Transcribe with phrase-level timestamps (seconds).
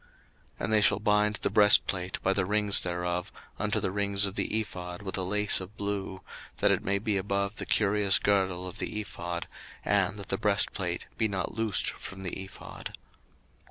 [0.01, 0.09] 02:028:028
[0.63, 4.59] And they shall bind the breastplate by the rings thereof unto the rings of the
[4.59, 6.23] ephod with a lace of blue,
[6.57, 9.45] that it may be above the curious girdle of the ephod,
[9.85, 12.97] and that the breastplate be not loosed from the ephod.